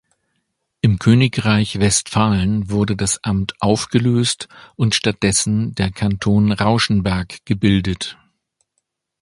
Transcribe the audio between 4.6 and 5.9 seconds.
und stattdessen